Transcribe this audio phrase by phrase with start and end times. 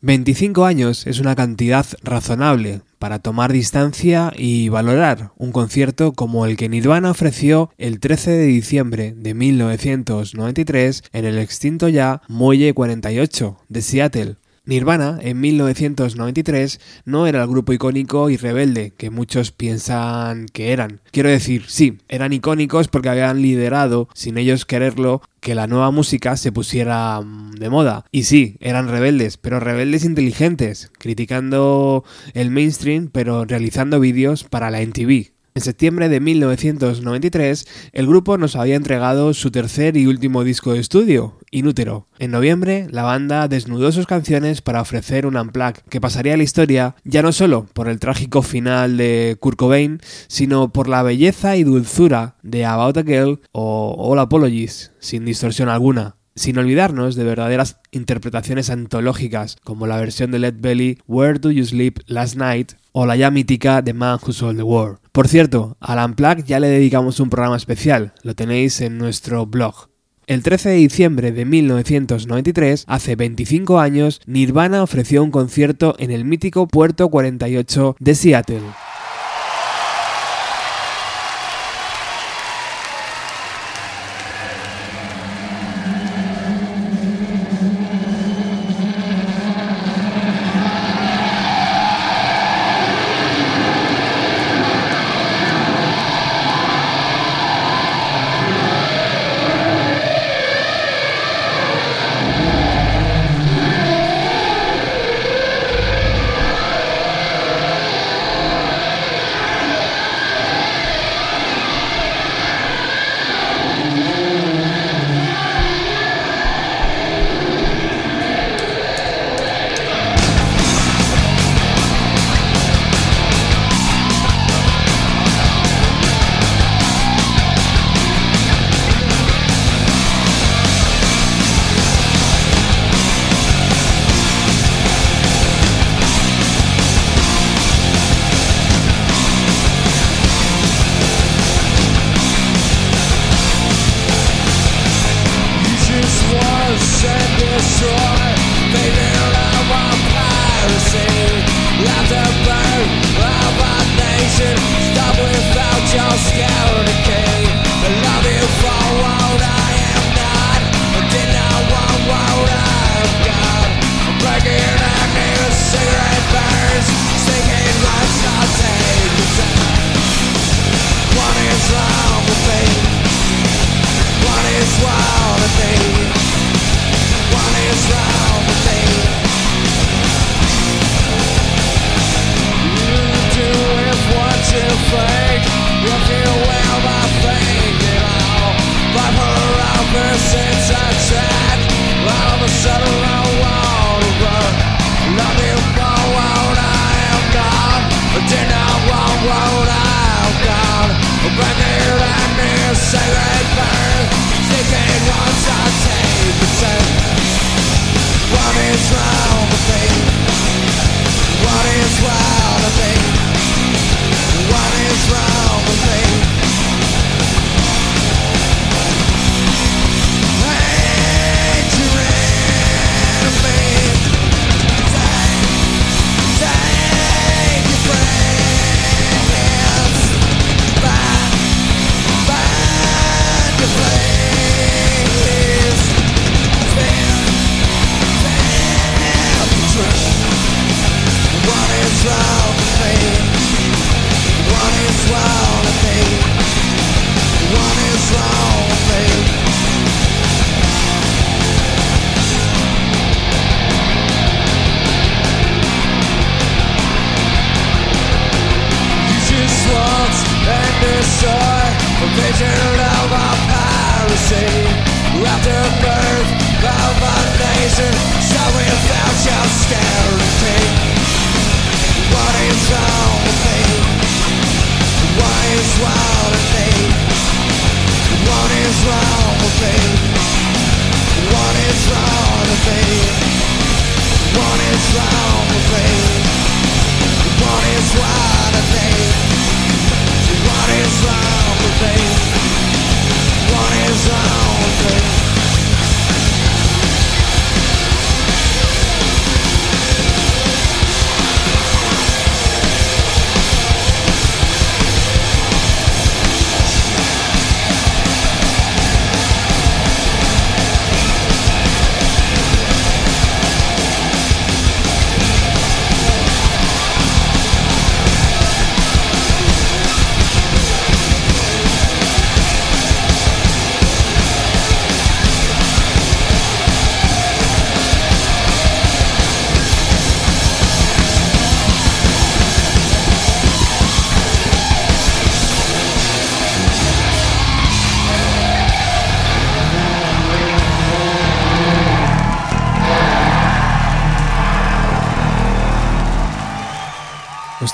[0.00, 6.56] 25 años es una cantidad razonable para tomar distancia y valorar un concierto como el
[6.56, 13.56] que Nirvana ofreció el 13 de diciembre de 1993 en el extinto ya Muelle 48
[13.68, 14.36] de Seattle.
[14.68, 21.00] Nirvana, en 1993, no era el grupo icónico y rebelde que muchos piensan que eran.
[21.10, 26.36] Quiero decir, sí, eran icónicos porque habían liderado, sin ellos quererlo, que la nueva música
[26.36, 28.04] se pusiera mm, de moda.
[28.12, 34.82] Y sí, eran rebeldes, pero rebeldes inteligentes, criticando el mainstream, pero realizando vídeos para la
[34.82, 35.37] MTV.
[35.58, 40.78] En septiembre de 1993, el grupo nos había entregado su tercer y último disco de
[40.78, 42.06] estudio, Inútero.
[42.20, 46.44] En noviembre, la banda desnudó sus canciones para ofrecer un unplug que pasaría a la
[46.44, 51.56] historia ya no solo por el trágico final de Kurt Cobain, sino por la belleza
[51.56, 57.24] y dulzura de About a Girl o All Apologies, sin distorsión alguna sin olvidarnos de
[57.24, 62.72] verdaderas interpretaciones antológicas como la versión de Led Belly Where Do You Sleep Last Night
[62.92, 64.98] o la ya mítica The Man Who Sold the World.
[65.12, 69.88] Por cierto, al Unplugged ya le dedicamos un programa especial, lo tenéis en nuestro blog.
[70.26, 76.26] El 13 de diciembre de 1993, hace 25 años, Nirvana ofreció un concierto en el
[76.26, 78.60] mítico Puerto 48 de Seattle.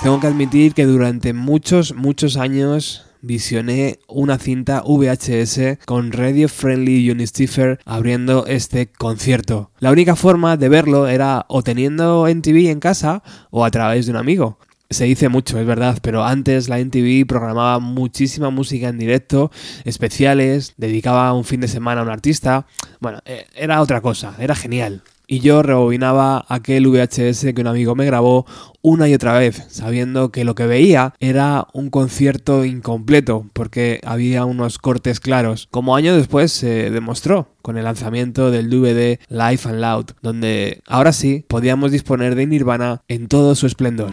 [0.04, 7.10] Tengo que admitir que durante muchos, muchos años visioné una cinta VHS con Radio Friendly
[7.10, 9.70] Unistiffer abriendo este concierto.
[9.78, 14.12] La única forma de verlo era o teniendo NTV en casa o a través de
[14.12, 14.58] un amigo.
[14.90, 19.50] Se dice mucho, es verdad, pero antes la NTV programaba muchísima música en directo,
[19.86, 22.66] especiales, dedicaba un fin de semana a un artista.
[23.00, 25.02] Bueno, eh, era otra cosa, era genial.
[25.26, 28.46] Y yo rebobinaba aquel VHS que un amigo me grabó
[28.82, 34.44] una y otra vez, sabiendo que lo que veía era un concierto incompleto, porque había
[34.44, 39.80] unos cortes claros, como años después se demostró con el lanzamiento del DVD Live and
[39.80, 44.12] Loud, donde ahora sí podíamos disponer de Nirvana en todo su esplendor.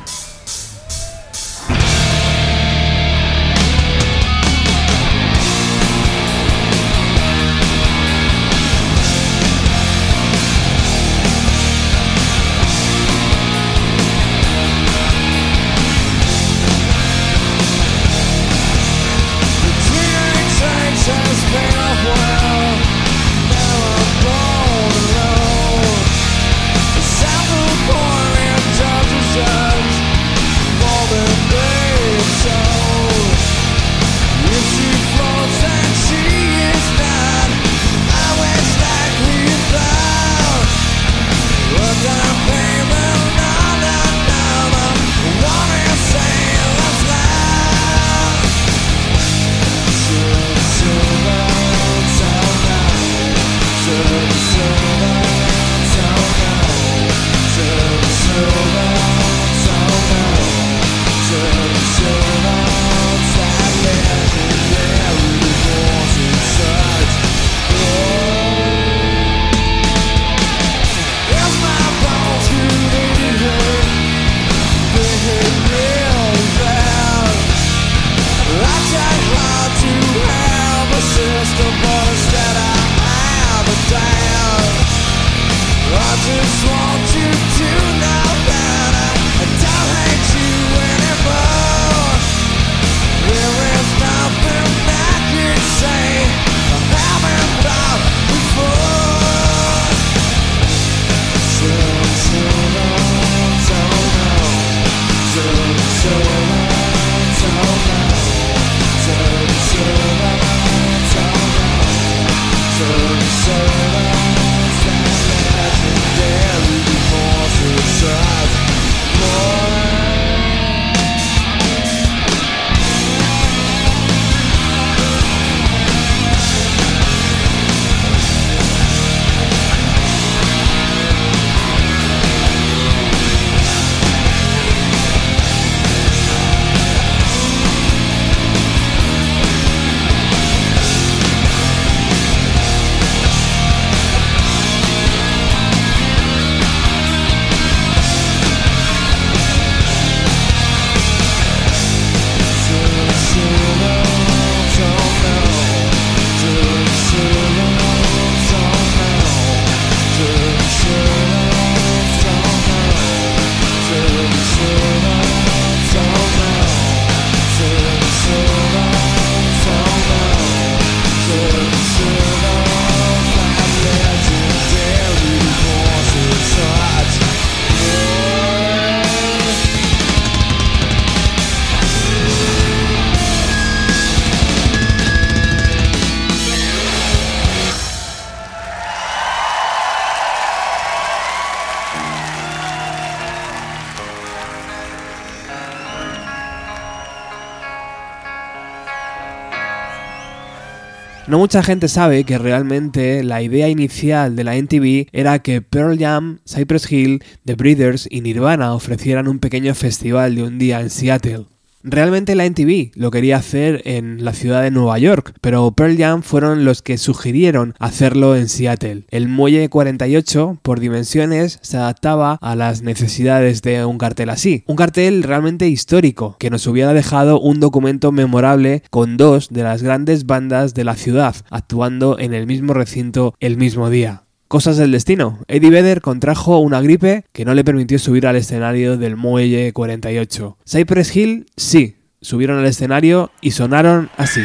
[201.32, 205.98] No mucha gente sabe que realmente la idea inicial de la NTV era que Pearl
[205.98, 210.90] Jam, Cypress Hill, The Breeders y Nirvana ofrecieran un pequeño festival de un día en
[210.90, 211.46] Seattle.
[211.84, 216.22] Realmente la NTV lo quería hacer en la ciudad de Nueva York, pero Pearl Jam
[216.22, 219.06] fueron los que sugirieron hacerlo en Seattle.
[219.10, 224.64] El muelle 48, por dimensiones, se adaptaba a las necesidades de un cartel así.
[224.68, 229.82] Un cartel realmente histórico, que nos hubiera dejado un documento memorable con dos de las
[229.82, 234.24] grandes bandas de la ciudad actuando en el mismo recinto el mismo día.
[234.52, 235.40] Cosas del destino.
[235.48, 240.58] Eddie Vedder contrajo una gripe que no le permitió subir al escenario del Muelle 48.
[240.70, 244.42] Cypress Hill sí, subieron al escenario y sonaron así.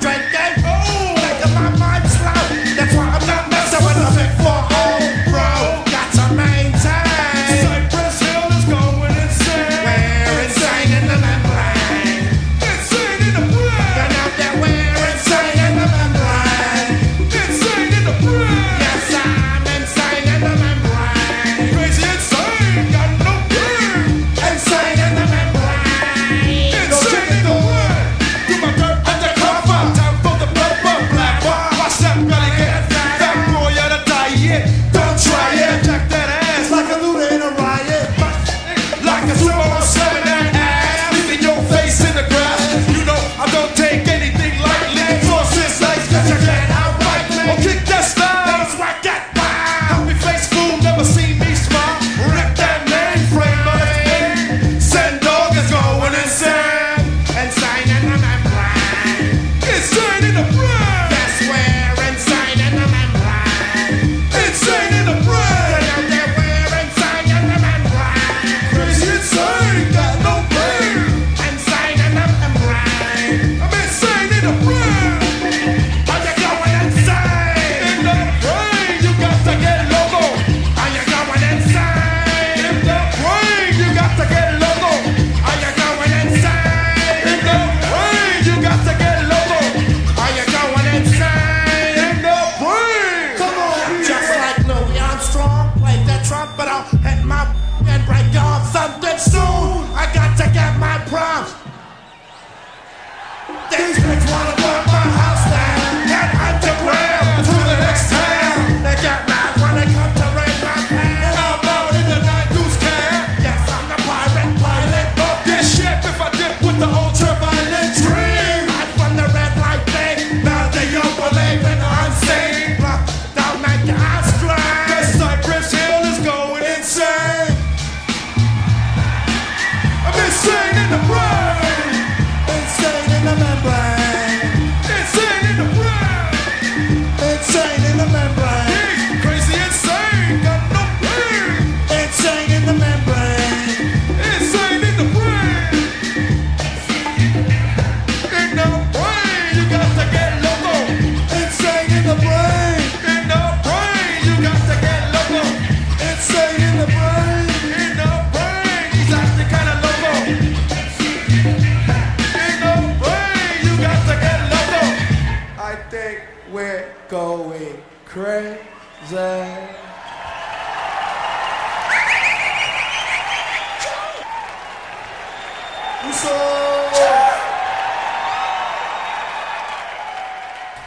[0.00, 0.23] Doctrine.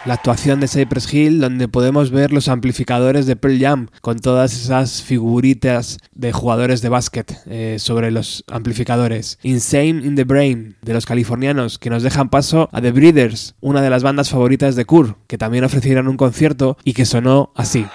[0.08, 4.54] La actuación de Cypress Hill, donde podemos ver los amplificadores de Pearl Jam con todas
[4.54, 9.38] esas figuritas de jugadores de básquet eh, sobre los amplificadores.
[9.44, 13.82] Insane in the Brain, de los californianos, que nos dejan paso a The Breeders, una
[13.82, 17.86] de las bandas favoritas de Kurt, que también ofrecieron un concierto y que sonó así.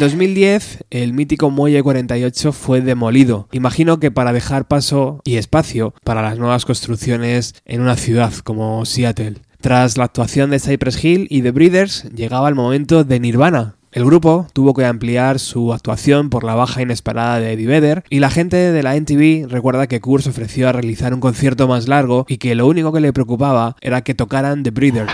[0.00, 3.48] 2010, el mítico Muelle 48 fue demolido.
[3.52, 8.84] Imagino que para dejar paso y espacio para las nuevas construcciones en una ciudad como
[8.86, 9.36] Seattle.
[9.60, 14.04] Tras la actuación de Cypress Hill y The Breeders, llegaba el momento de Nirvana, el
[14.04, 18.30] grupo tuvo que ampliar su actuación por la baja inesperada de Eddie Vedder y la
[18.30, 22.38] gente de la NTV recuerda que Kurz ofreció a realizar un concierto más largo y
[22.38, 25.12] que lo único que le preocupaba era que tocaran The Breeders.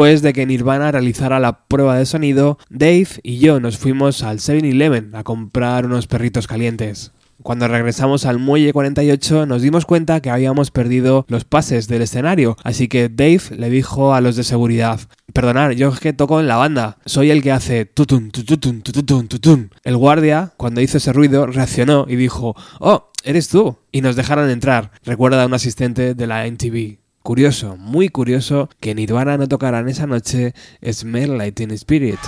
[0.00, 4.38] Después de que Nirvana realizara la prueba de sonido, Dave y yo nos fuimos al
[4.38, 7.12] 7-Eleven a comprar unos perritos calientes.
[7.42, 12.56] Cuando regresamos al muelle 48 nos dimos cuenta que habíamos perdido los pases del escenario,
[12.64, 15.00] así que Dave le dijo a los de seguridad,
[15.34, 19.28] Perdonad, yo es que toco en la banda, soy el que hace tutun, tutun, tutun,
[19.28, 19.70] tutun.
[19.84, 23.76] El guardia, cuando hizo ese ruido, reaccionó y dijo, Oh, eres tú.
[23.92, 26.99] Y nos dejaron entrar, recuerda a un asistente de la NTV.
[27.22, 32.18] Curioso, muy curioso que Nirvana no tocaran esa noche Smell Like in Spirit.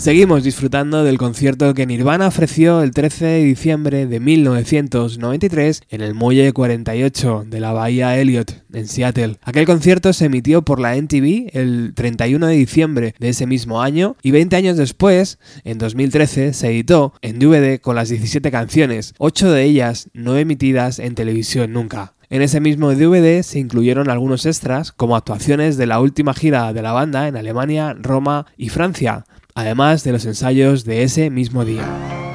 [0.00, 6.14] Seguimos disfrutando del concierto que Nirvana ofreció el 13 de diciembre de 1993 en el
[6.14, 9.36] Muelle 48 de la Bahía Elliot, en Seattle.
[9.42, 14.16] Aquel concierto se emitió por la NTV el 31 de diciembre de ese mismo año
[14.22, 19.52] y 20 años después, en 2013, se editó en DVD con las 17 canciones, 8
[19.52, 22.14] de ellas no emitidas en televisión nunca.
[22.30, 26.80] En ese mismo DVD se incluyeron algunos extras como actuaciones de la última gira de
[26.80, 32.29] la banda en Alemania, Roma y Francia, además de los ensayos de ese mismo día.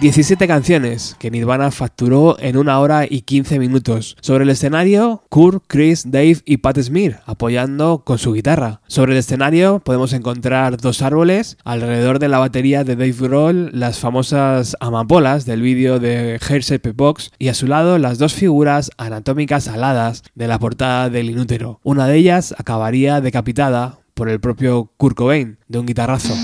[0.00, 4.16] Diecisiete canciones que Nirvana facturó en una hora y 15 minutos.
[4.22, 8.80] Sobre el escenario, Kurt, Chris, Dave y Pat Smear apoyando con su guitarra.
[8.86, 13.98] Sobre el escenario podemos encontrar dos árboles, alrededor de la batería de Dave Grohl las
[13.98, 19.68] famosas amapolas del vídeo de Shape Box y a su lado las dos figuras anatómicas
[19.68, 21.78] aladas de la portada del inútero.
[21.82, 26.34] Una de ellas acabaría decapitada por el propio Kurt Cobain de un guitarrazo.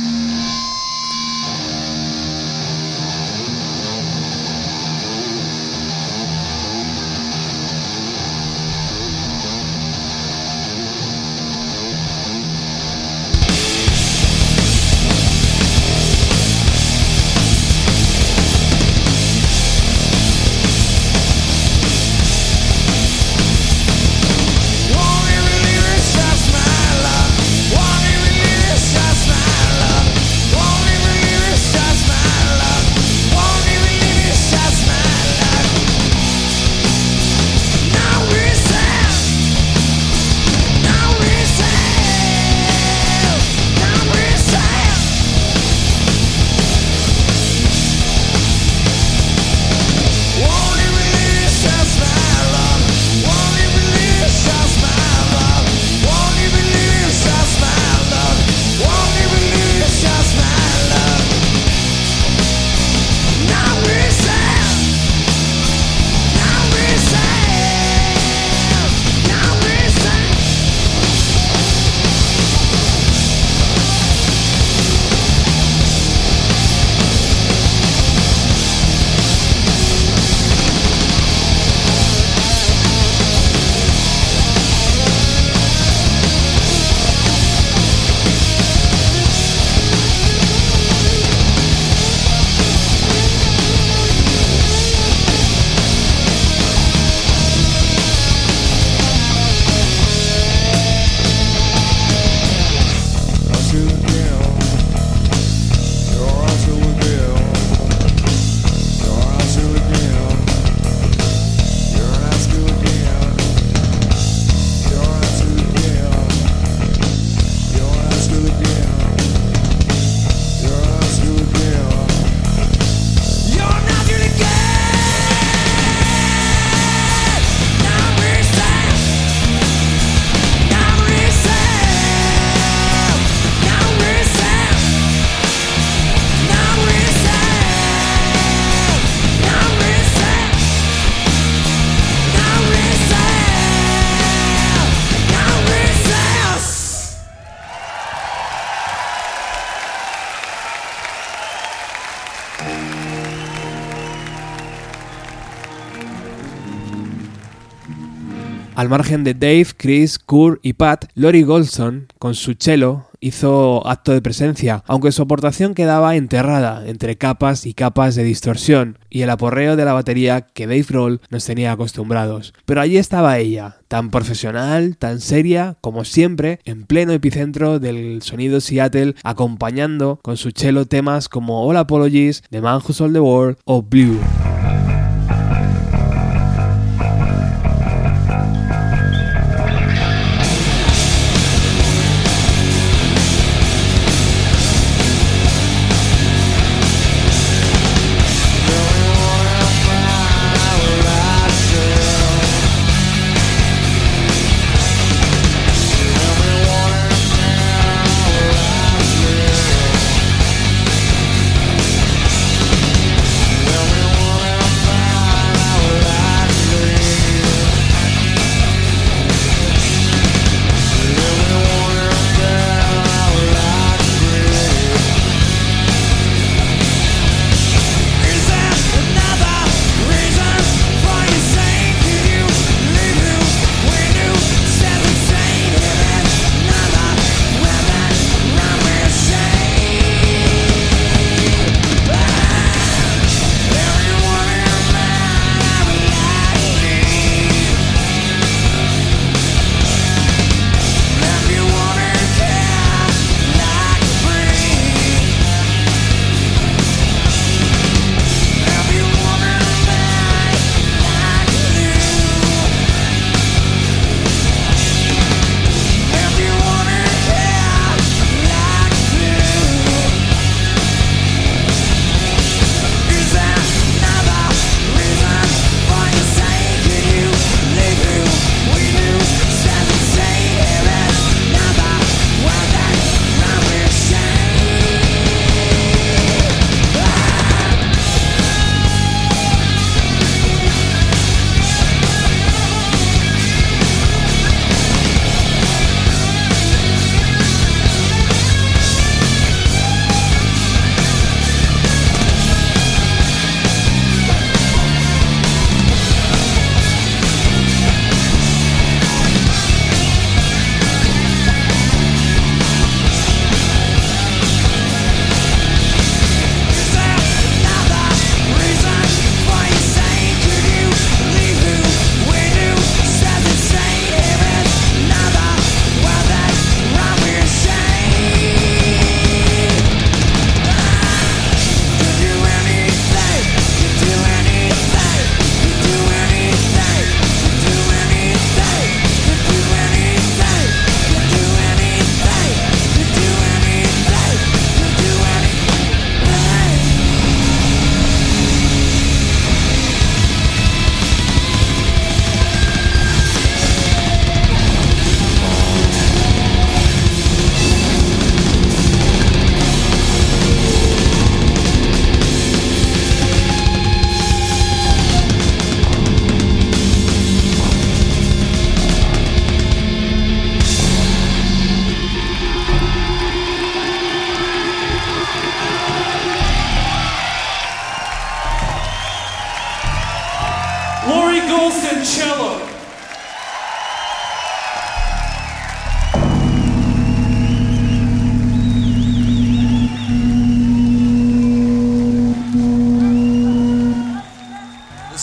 [158.77, 164.13] Al margen de Dave, Chris, Kurt y Pat, Lori Goldson, con su cello, hizo acto
[164.13, 169.31] de presencia, aunque su aportación quedaba enterrada entre capas y capas de distorsión y el
[169.31, 172.53] aporreo de la batería que Dave Roll nos tenía acostumbrados.
[172.67, 178.61] Pero allí estaba ella, tan profesional, tan seria, como siempre, en pleno epicentro del sonido
[178.61, 183.57] Seattle, acompañando con su cello temas como All Apologies, The Man Who Sold the World
[183.65, 184.21] o Blue.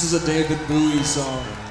[0.03, 1.62] is a David Bowie song.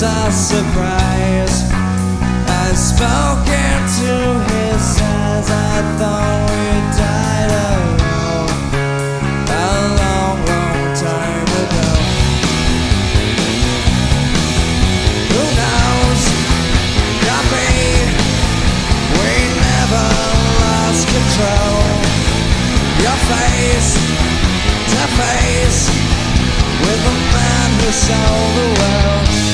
[0.00, 1.64] was a surprise.
[2.46, 4.14] I spoke into
[4.52, 5.50] his eyes.
[5.50, 6.66] I thought we
[7.02, 7.98] died alone
[9.50, 11.90] a long, long time ago.
[15.32, 16.22] Who knows?
[17.26, 17.70] Got me.
[19.18, 19.34] We
[19.66, 20.06] never
[20.62, 21.82] lost control.
[23.02, 23.92] Your face
[24.92, 25.82] to face
[26.86, 29.47] with a man who sold the world.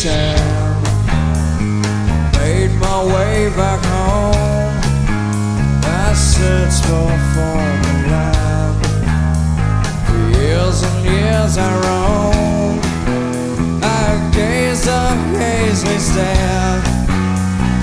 [0.00, 0.82] Sand.
[2.38, 4.80] Made my way back home.
[5.82, 8.86] I searched for foreign land.
[10.06, 12.84] For years and years I roamed.
[13.82, 16.84] I gazed up hazily stared.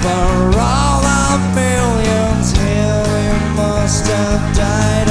[0.03, 3.25] For all the millions here, we
[3.57, 5.06] must have died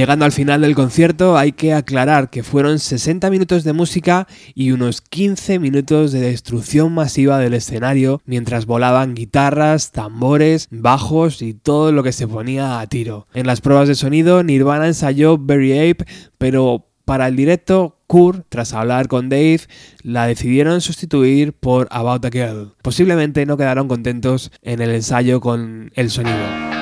[0.00, 4.70] Llegando al final del concierto hay que aclarar que fueron 60 minutos de música y
[4.70, 11.92] unos 15 minutos de destrucción masiva del escenario mientras volaban guitarras, tambores, bajos y todo
[11.92, 13.26] lo que se ponía a tiro.
[13.34, 16.06] En las pruebas de sonido Nirvana ensayó Berry Ape,
[16.38, 19.60] pero para el directo Kurt, tras hablar con Dave,
[20.02, 22.72] la decidieron sustituir por About a Girl.
[22.80, 26.79] Posiblemente no quedaron contentos en el ensayo con el sonido.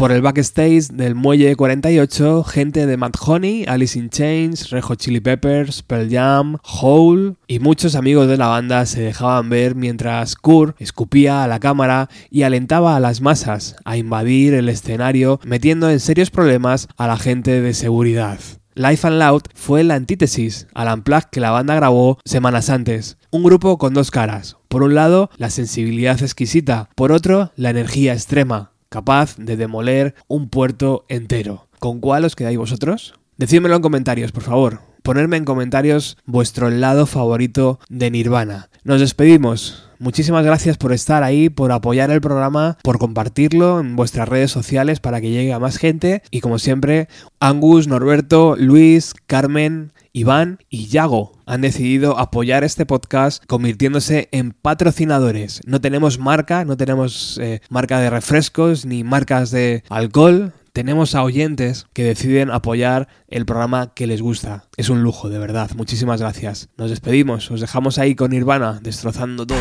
[0.00, 4.98] Por el backstage del Muelle 48, gente de Mad Honey, Alice in Chains, Red Hot
[4.98, 10.36] Chili Peppers, Pearl Jam, Hole y muchos amigos de la banda se dejaban ver mientras
[10.36, 15.90] Kurt escupía a la cámara y alentaba a las masas a invadir el escenario metiendo
[15.90, 18.38] en serios problemas a la gente de seguridad.
[18.74, 23.18] Life and Loud fue la antítesis al unplug que la banda grabó semanas antes.
[23.30, 24.56] Un grupo con dos caras.
[24.68, 26.88] Por un lado, la sensibilidad exquisita.
[26.94, 31.68] Por otro, la energía extrema, capaz de demoler un puerto entero.
[31.78, 33.14] ¿Con cuál os quedáis vosotros?
[33.38, 34.80] Decídmelo en comentarios, por favor.
[35.02, 38.68] Ponerme en comentarios vuestro lado favorito de Nirvana.
[38.84, 39.89] Nos despedimos.
[40.00, 44.98] Muchísimas gracias por estar ahí, por apoyar el programa, por compartirlo en vuestras redes sociales
[44.98, 46.22] para que llegue a más gente.
[46.30, 47.06] Y como siempre,
[47.38, 55.60] Angus, Norberto, Luis, Carmen, Iván y Yago han decidido apoyar este podcast convirtiéndose en patrocinadores.
[55.66, 60.54] No tenemos marca, no tenemos eh, marca de refrescos ni marcas de alcohol.
[60.72, 64.64] Tenemos a oyentes que deciden apoyar el programa que les gusta.
[64.76, 65.70] Es un lujo, de verdad.
[65.76, 66.68] Muchísimas gracias.
[66.76, 67.50] Nos despedimos.
[67.50, 69.58] Os dejamos ahí con Nirvana, destrozando todo.